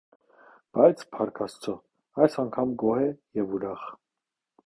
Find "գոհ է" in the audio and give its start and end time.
2.85-3.07